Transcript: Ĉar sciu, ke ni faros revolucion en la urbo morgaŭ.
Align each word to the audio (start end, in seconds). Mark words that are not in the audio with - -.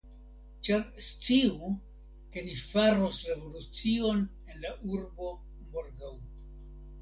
Ĉar 0.67 0.79
sciu, 1.07 1.67
ke 2.35 2.43
ni 2.47 2.55
faros 2.61 3.19
revolucion 3.33 4.25
en 4.31 4.59
la 4.65 4.73
urbo 4.95 5.29
morgaŭ. 5.77 6.11